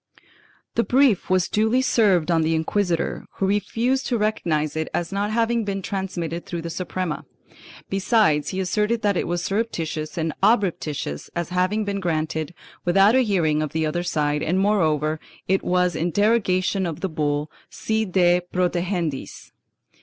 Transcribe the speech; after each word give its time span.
The 0.73 0.83
brief 0.83 1.29
was 1.29 1.47
duly 1.47 1.83
served 1.83 2.31
on 2.31 2.41
the 2.41 2.55
inquisitor, 2.55 3.27
who 3.35 3.45
refused 3.45 4.07
to 4.07 4.17
recognize 4.17 4.75
it 4.75 4.89
as 4.95 5.11
not 5.11 5.29
having 5.29 5.63
been 5.63 5.83
transmitted 5.83 6.47
through 6.47 6.63
the 6.63 6.71
Suprema; 6.71 7.23
besides 7.87 8.49
he 8.49 8.59
asserted 8.59 9.03
that 9.03 9.15
it 9.15 9.27
was 9.27 9.43
surreptitious 9.43 10.17
and 10.17 10.33
obreptitious 10.41 11.29
as 11.35 11.49
having 11.49 11.85
been 11.85 11.99
granted 11.99 12.55
without 12.83 13.13
a 13.13 13.21
hearing 13.21 13.61
of 13.61 13.73
the 13.73 13.85
other 13.85 14.01
side 14.01 14.41
and 14.41 14.57
moreover 14.59 15.19
it 15.47 15.61
was 15.63 15.95
in 15.95 16.09
derogation 16.09 16.87
of 16.87 17.01
the 17.01 17.07
bull 17.09 17.51
Si 17.69 18.03
de 18.03 18.41
protegendis. 18.51 19.51